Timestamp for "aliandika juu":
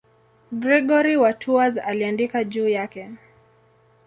1.77-2.67